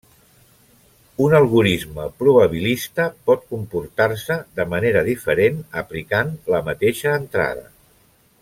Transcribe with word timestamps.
Un 1.25 1.35
algorisme 1.39 2.07
probabilista 2.21 3.05
pot 3.31 3.45
comportar-se 3.53 4.39
de 4.61 4.65
manera 4.75 5.07
diferent 5.13 5.63
aplicant 5.83 6.37
la 6.55 6.67
mateixa 6.71 7.17
entrada. 7.23 7.69